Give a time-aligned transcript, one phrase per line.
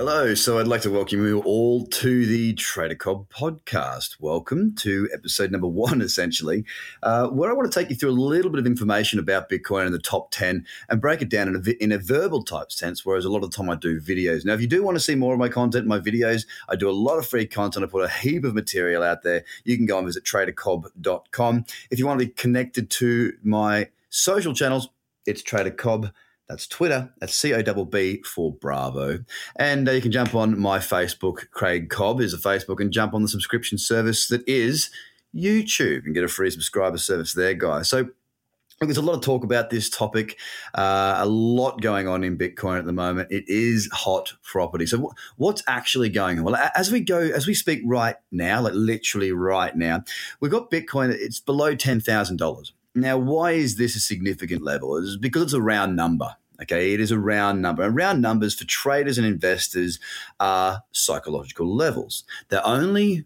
[0.00, 4.16] Hello, so I'd like to welcome you all to the Trader Cobb podcast.
[4.18, 6.64] Welcome to episode number one, essentially,
[7.02, 9.84] uh, where I want to take you through a little bit of information about Bitcoin
[9.84, 13.04] and the top 10 and break it down in a, in a verbal type sense,
[13.04, 14.42] whereas a lot of the time I do videos.
[14.42, 16.88] Now, if you do want to see more of my content, my videos, I do
[16.88, 17.84] a lot of free content.
[17.84, 19.44] I put a heap of material out there.
[19.64, 21.66] You can go and visit tradercobb.com.
[21.90, 24.88] If you want to be connected to my social channels,
[25.26, 26.10] it's Trader Cobb.
[26.50, 27.08] That's Twitter.
[27.20, 29.20] That's C O B B for Bravo.
[29.54, 31.48] And uh, you can jump on my Facebook.
[31.52, 34.90] Craig Cobb is a Facebook, and jump on the subscription service that is
[35.32, 37.88] YouTube and get a free subscriber service there, guys.
[37.88, 38.08] So
[38.80, 40.38] there's a lot of talk about this topic,
[40.74, 43.30] uh, a lot going on in Bitcoin at the moment.
[43.30, 44.86] It is hot property.
[44.86, 46.44] So, wh- what's actually going on?
[46.44, 50.02] Well, as we go, as we speak right now, like literally right now,
[50.40, 51.10] we've got Bitcoin.
[51.10, 52.72] It's below ten thousand dollars.
[52.94, 54.96] Now, why is this a significant level?
[54.96, 56.36] It's because it's a round number.
[56.62, 57.82] Okay, it is a round number.
[57.82, 59.98] And round numbers for traders and investors
[60.38, 62.24] are psychological levels.
[62.48, 63.24] They're only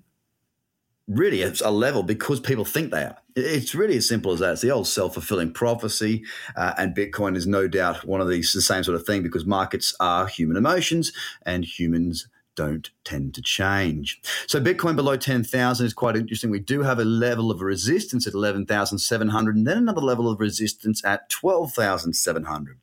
[1.08, 3.16] really a level because people think they are.
[3.36, 4.52] It's really as simple as that.
[4.52, 6.24] It's the old self fulfilling prophecy,
[6.56, 9.44] uh, and Bitcoin is no doubt one of these the same sort of thing because
[9.44, 11.12] markets are human emotions
[11.44, 14.20] and humans don't tend to change.
[14.46, 16.50] So Bitcoin below 10,000 is quite interesting.
[16.50, 21.04] We do have a level of resistance at 11,700 and then another level of resistance
[21.04, 22.78] at 12,700.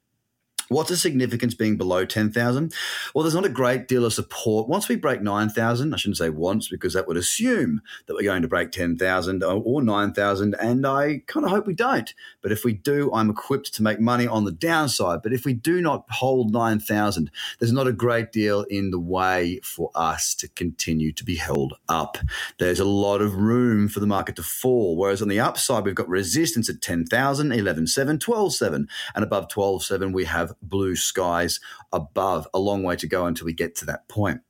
[0.72, 2.73] What's the significance being below 10,000?
[3.14, 4.69] Well, there's not a great deal of support.
[4.69, 8.41] Once we break 9,000, I shouldn't say once because that would assume that we're going
[8.41, 12.14] to break 10,000 or- or 9,000, and I kind of hope we don't.
[12.42, 15.22] But if we do, I'm equipped to make money on the downside.
[15.22, 19.59] But if we do not hold 9,000, there's not a great deal in the way
[19.66, 22.17] for us to continue to be held up.
[22.59, 24.95] There's a lot of room for the market to fall.
[24.95, 30.23] Whereas on the upside, we've got resistance at 10,000, 11,700, 12,700, and above 12,700, we
[30.23, 31.60] have blue skies
[31.92, 32.48] above.
[32.54, 34.42] A long way to go until we get to that point.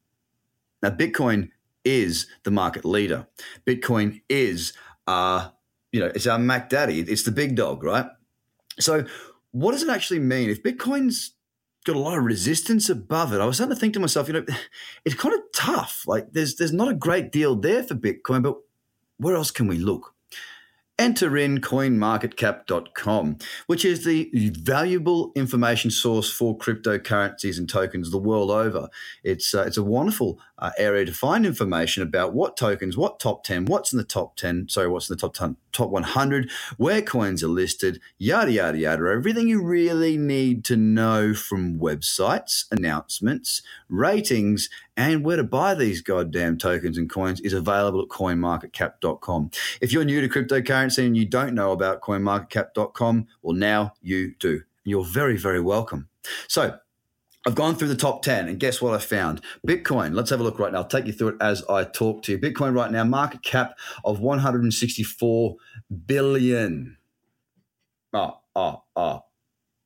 [0.82, 1.50] Now, Bitcoin
[1.84, 3.28] is the market leader.
[3.66, 4.74] Bitcoin is
[5.08, 5.54] our,
[5.92, 7.00] you know, it's our Mac Daddy.
[7.00, 8.08] It's the big dog, right?
[8.80, 9.06] So,
[9.52, 11.34] what does it actually mean if Bitcoin's
[11.86, 13.42] got a lot of resistance above it?
[13.42, 14.46] I was starting to think to myself, you know,
[15.06, 16.04] it's kind of tough.
[16.08, 18.58] Like, there's there's not a great deal there for Bitcoin, but
[19.18, 20.16] where else can we look?
[21.00, 28.52] Enter in coinmarketcap.com, which is the valuable information source for cryptocurrencies and tokens the world
[28.52, 28.88] over.
[29.24, 33.44] It's, uh, it's a wonderful uh, area to find information about what tokens, what top
[33.44, 37.02] 10, what's in the top 10, sorry, what's in the top 10, top 100, where
[37.02, 39.04] coins are listed, yada, yada, yada.
[39.12, 46.02] Everything you really need to know from websites, announcements, ratings, and where to buy these
[46.02, 49.52] goddamn tokens and coins is available at coinmarketcap.com.
[49.82, 54.52] If you're new to cryptocurrency and you don't know about coinmarketcap.com, well, now you do.
[54.52, 56.10] And you're very, very welcome.
[56.48, 56.78] So,
[57.46, 59.42] I've gone through the top 10 and guess what I found?
[59.68, 60.80] Bitcoin, let's have a look right now.
[60.80, 62.38] I'll take you through it as I talk to you.
[62.38, 65.56] Bitcoin right now, market cap of 164
[66.06, 66.98] billion.
[68.14, 69.24] Oh, oh, oh.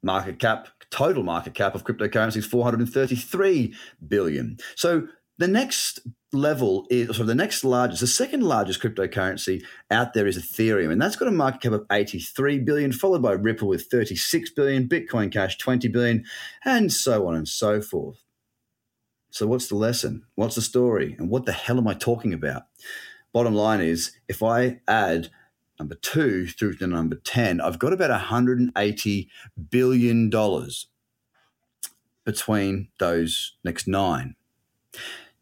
[0.05, 3.73] Market cap, total market cap of cryptocurrency is 433
[4.07, 4.57] billion.
[4.75, 5.07] So
[5.37, 5.99] the next
[6.31, 11.01] level is, so the next largest, the second largest cryptocurrency out there is Ethereum, and
[11.01, 15.31] that's got a market cap of 83 billion, followed by Ripple with 36 billion, Bitcoin
[15.31, 16.23] Cash 20 billion,
[16.63, 18.23] and so on and so forth.
[19.31, 20.23] So, what's the lesson?
[20.35, 21.15] What's the story?
[21.19, 22.63] And what the hell am I talking about?
[23.33, 25.29] Bottom line is, if I add
[25.79, 29.27] number two through to number 10, I've got about $180
[29.69, 30.31] billion
[32.25, 34.35] between those next nine.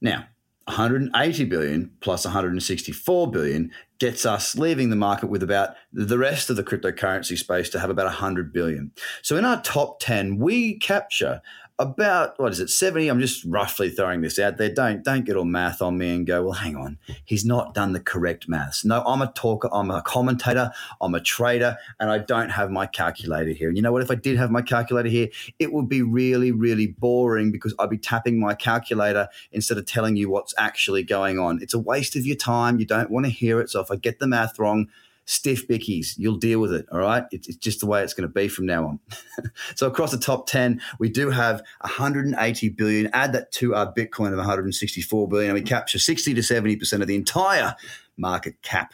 [0.01, 0.27] Now,
[0.65, 6.55] 180 billion plus 164 billion gets us leaving the market with about the rest of
[6.55, 8.91] the cryptocurrency space to have about 100 billion.
[9.21, 11.41] So in our top 10, we capture
[11.79, 14.69] about what is it 70 i'm just roughly throwing this out there.
[14.69, 16.99] Don't don't get all math on me and go well hang on.
[17.25, 18.85] He's not done the correct maths.
[18.85, 20.71] No i'm a talker i'm a commentator
[21.01, 23.69] i'm a trader and i don't have my calculator here.
[23.69, 24.03] And you know what?
[24.03, 27.89] If i did have my calculator here it would be really really boring because i'd
[27.89, 31.59] be tapping my calculator instead of telling you what's actually going on.
[31.61, 32.79] It's a waste of your time.
[32.79, 34.89] You don't want to hear it so if i get the math wrong
[35.25, 36.13] stiff bickies.
[36.17, 36.85] You'll deal with it.
[36.91, 37.23] All right.
[37.31, 38.99] It's, it's just the way it's going to be from now on.
[39.75, 43.09] so across the top 10, we do have 180 billion.
[43.13, 47.07] Add that to our Bitcoin of 164 billion, and we capture 60 to 70% of
[47.07, 47.75] the entire
[48.17, 48.93] market cap.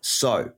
[0.00, 0.52] So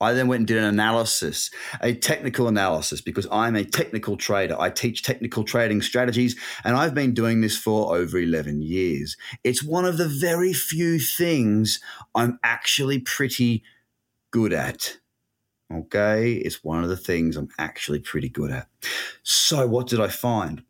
[0.00, 1.50] I then went and did an analysis,
[1.80, 4.56] a technical analysis, because I'm a technical trader.
[4.58, 9.16] I teach technical trading strategies, and I've been doing this for over 11 years.
[9.42, 11.80] It's one of the very few things
[12.14, 13.64] I'm actually pretty
[14.30, 14.98] good at.
[15.72, 18.68] Okay, it's one of the things I'm actually pretty good at.
[19.22, 20.62] So, what did I find?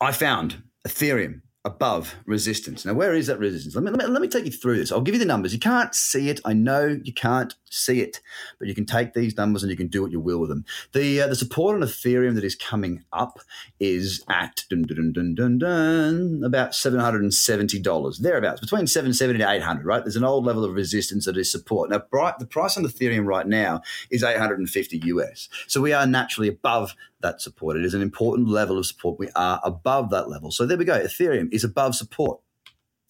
[0.00, 2.84] I found Ethereum above resistance.
[2.84, 3.74] Now, where is that resistance?
[3.74, 4.92] Let me, let me, let me take you through this.
[4.92, 5.52] I'll give you the numbers.
[5.52, 6.40] You can't see it.
[6.44, 8.20] I know you can't see it,
[8.58, 10.64] but you can take these numbers and you can do what you will with them.
[10.92, 13.40] The uh, the support on Ethereum that is coming up
[13.80, 18.86] is at dun, dun, dun, dun, dun, about seven hundred and seventy dollars thereabouts, between
[18.86, 19.86] seven seventy to eight hundred.
[19.86, 21.90] Right, there's an old level of resistance that is support.
[21.90, 25.48] Now, bright, the price on Ethereum right now is eight hundred and fifty US.
[25.66, 27.76] So we are naturally above that support.
[27.76, 29.18] It is an important level of support.
[29.18, 30.50] We are above that level.
[30.50, 31.02] So there we go.
[31.02, 32.40] Ethereum is above support.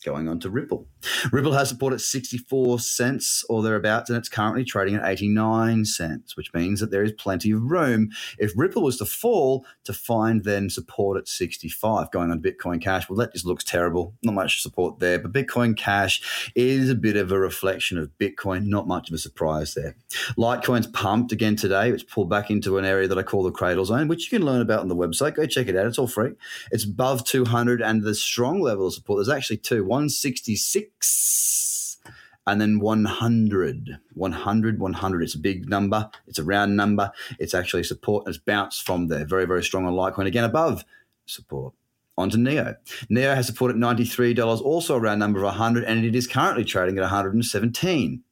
[0.05, 0.87] Going on to Ripple.
[1.33, 6.37] Ripple has support at 64 cents or thereabouts, and it's currently trading at 89 cents,
[6.37, 10.45] which means that there is plenty of room if Ripple was to fall to find
[10.45, 12.11] then support at 65.
[12.11, 14.15] Going on to Bitcoin Cash, well, that just looks terrible.
[14.23, 18.67] Not much support there, but Bitcoin Cash is a bit of a reflection of Bitcoin.
[18.67, 19.97] Not much of a surprise there.
[20.37, 21.89] Litecoin's pumped again today.
[21.91, 24.47] It's pulled back into an area that I call the cradle zone, which you can
[24.47, 25.35] learn about on the website.
[25.35, 25.87] Go check it out.
[25.87, 26.33] It's all free.
[26.71, 31.99] It's above 200, and the strong level of support, there's actually two 166
[32.47, 36.11] and then 100 100 100 it's a big number.
[36.27, 37.13] It's a round number.
[37.39, 39.25] It's actually support it's bounced from there.
[39.25, 40.27] Very very strong on litecoin.
[40.27, 40.85] Again above
[41.27, 41.75] support.
[42.17, 42.77] On to neo.
[43.09, 46.65] Neo has support at $93 also a round number of 100 and it is currently
[46.65, 48.23] trading at 117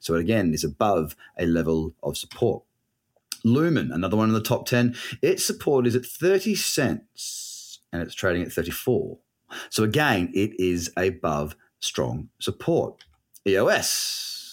[0.00, 2.64] so it again is above a level of support.
[3.44, 8.14] Lumen another one in the top 10 its support is at 30 cents and it's
[8.14, 9.18] trading at 34
[9.70, 13.04] so again, it is above strong support.
[13.46, 13.88] EOS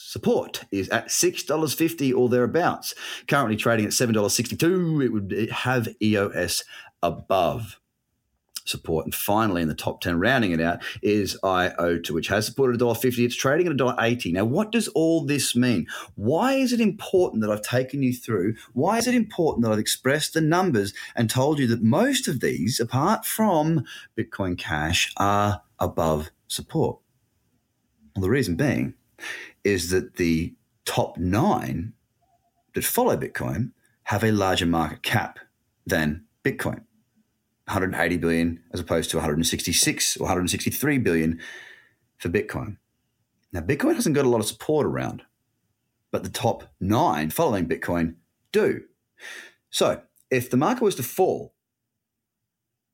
[0.10, 2.96] support is at $6.50 or thereabouts.
[3.28, 5.06] Currently trading at $7.62.
[5.06, 6.64] It would have EOS
[7.04, 7.80] above
[8.70, 9.06] support.
[9.06, 13.26] And finally, in the top 10, rounding it out, is IOTA, which has supported $1.50.
[13.26, 14.34] It's trading at $1.80.
[14.34, 15.88] Now, what does all this mean?
[16.16, 18.56] Why is it important that I've taken you through?
[18.74, 22.40] Why is it important that I've expressed the numbers and told you that most of
[22.40, 23.86] these, apart from
[24.18, 27.00] Bitcoin Cash, are above support?
[28.16, 28.96] Well, the reason being
[29.64, 30.56] is that the
[30.86, 31.94] top nine
[32.74, 33.72] that follow Bitcoin
[34.04, 35.40] have a larger market cap
[35.86, 36.84] than Bitcoin.
[37.70, 41.40] 180 billion as opposed to 166 or 163 billion
[42.18, 42.78] for Bitcoin.
[43.52, 45.22] Now, Bitcoin hasn't got a lot of support around,
[46.12, 48.16] but the top nine following Bitcoin
[48.52, 48.82] do.
[49.70, 50.02] So,
[50.32, 51.54] if the market was to fall,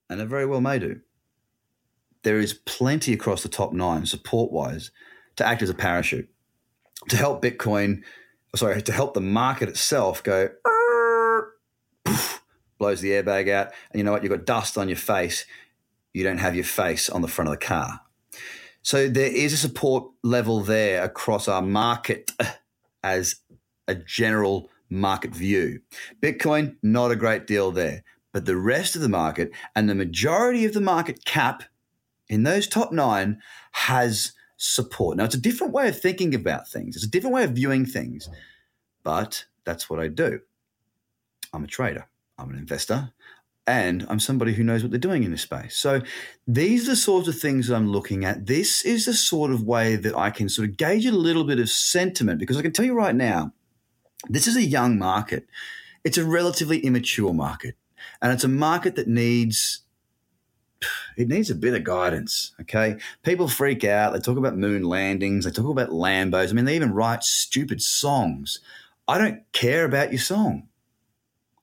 [0.10, 1.00] and it very well may do,
[2.24, 4.92] there is plenty across the top nine support wise
[5.38, 6.30] to act as a parachute
[7.10, 8.02] to help Bitcoin,
[8.56, 10.50] sorry, to help the market itself go
[12.78, 14.24] blows the airbag out, and you know what?
[14.24, 15.46] You've got dust on your face.
[16.14, 18.02] You don't have your face on the front of the car.
[18.82, 22.32] So there is a support level there across our market
[23.04, 23.38] as
[23.88, 25.82] a general market view.
[26.22, 28.04] Bitcoin, not a great deal there.
[28.32, 31.64] But the rest of the market and the majority of the market cap
[32.28, 33.40] in those top nine
[33.72, 35.18] has support.
[35.18, 37.86] Now, it's a different way of thinking about things, it's a different way of viewing
[37.86, 38.30] things,
[39.04, 40.42] but that's what I do.
[41.54, 42.08] I'm a trader.
[42.38, 43.12] I'm an investor
[43.68, 45.76] and I'm somebody who knows what they're doing in this space.
[45.76, 46.02] So
[46.48, 48.46] these are the sorts of things that I'm looking at.
[48.46, 51.60] This is the sort of way that I can sort of gauge a little bit
[51.60, 53.54] of sentiment because I can tell you right now,
[54.30, 55.48] this is a young market.
[56.04, 57.76] It's a relatively immature market.
[58.22, 59.82] And it's a market that needs
[61.18, 62.54] it needs a bit of guidance.
[62.62, 62.98] Okay.
[63.24, 64.14] People freak out.
[64.14, 65.46] They talk about moon landings.
[65.46, 66.50] They talk about Lambos.
[66.50, 68.60] I mean, they even write stupid songs.
[69.08, 70.68] I don't care about your song.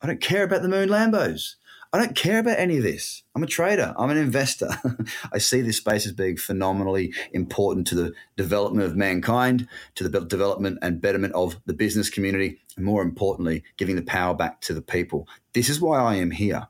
[0.03, 1.55] I don't care about the moon Lambos.
[1.95, 3.23] I don't care about any of this.
[3.35, 3.95] I'm a trader.
[3.99, 4.71] I'm an investor.
[5.33, 10.21] I see this space as being phenomenally important to the development of mankind, to the
[10.23, 14.75] development and betterment of the business community, and more importantly, giving the power back to
[14.75, 15.29] the people.
[15.53, 16.69] This is why I am here.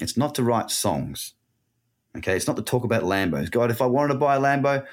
[0.00, 1.34] It's not to write songs.
[2.16, 3.52] Okay, it's not to talk about Lambos.
[3.52, 4.84] God, if I wanted to buy a Lambo,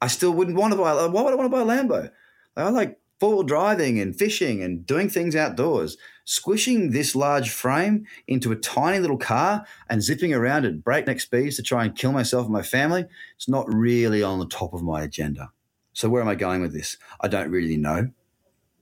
[0.00, 0.94] I still wouldn't want to buy.
[1.06, 2.10] Why would I want to buy a Lambo?
[2.56, 5.96] I like four driving and fishing and doing things outdoors
[6.30, 11.56] squishing this large frame into a tiny little car and zipping around at breakneck speeds
[11.56, 14.80] to try and kill myself and my family, it's not really on the top of
[14.80, 15.50] my agenda.
[15.92, 16.96] So, where am I going with this?
[17.20, 18.10] I don't really know.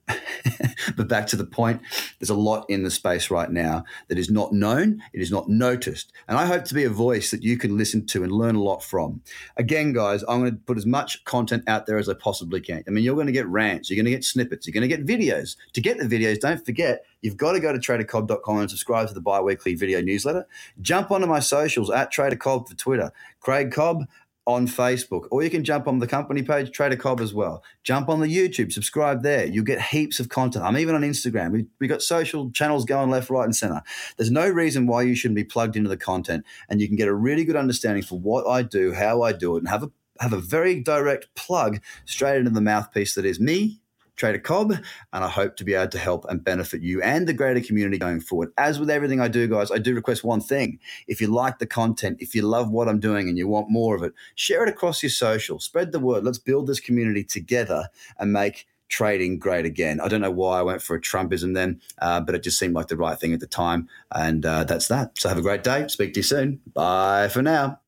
[0.95, 1.81] but back to the point,
[2.19, 5.49] there's a lot in the space right now that is not known, it is not
[5.49, 6.11] noticed.
[6.27, 8.63] And I hope to be a voice that you can listen to and learn a
[8.63, 9.21] lot from.
[9.57, 12.83] Again, guys, I'm going to put as much content out there as I possibly can.
[12.87, 14.95] I mean, you're going to get rants, you're going to get snippets, you're going to
[14.95, 15.55] get videos.
[15.73, 19.13] To get the videos, don't forget, you've got to go to tradercobb.com and subscribe to
[19.13, 20.47] the bi weekly video newsletter.
[20.81, 24.05] Jump onto my socials at tradercobb for Twitter, Craig Cobb
[24.47, 27.63] on Facebook, or you can jump on the company page, Trader Cobb as well.
[27.83, 29.45] Jump on the YouTube, subscribe there.
[29.45, 30.65] You'll get heaps of content.
[30.65, 31.51] I'm even on Instagram.
[31.51, 33.81] We we got social channels going left, right, and center.
[34.17, 37.07] There's no reason why you shouldn't be plugged into the content, and you can get
[37.07, 39.91] a really good understanding for what I do, how I do it, and have a
[40.19, 43.79] have a very direct plug straight into the mouthpiece that is me
[44.19, 44.73] Trader Cobb,
[45.13, 47.97] and I hope to be able to help and benefit you and the greater community
[47.97, 48.51] going forward.
[48.57, 50.77] As with everything I do, guys, I do request one thing.
[51.07, 53.95] If you like the content, if you love what I'm doing and you want more
[53.95, 56.25] of it, share it across your social, spread the word.
[56.25, 60.01] Let's build this community together and make trading great again.
[60.01, 62.73] I don't know why I went for a Trumpism then, uh, but it just seemed
[62.73, 63.87] like the right thing at the time.
[64.11, 65.17] And uh, that's that.
[65.17, 65.87] So have a great day.
[65.87, 66.59] Speak to you soon.
[66.73, 67.79] Bye for now.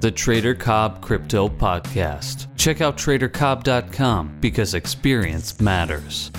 [0.00, 2.46] The Trader Cobb Crypto Podcast.
[2.62, 6.30] Check out tradercobb.com because experience matters.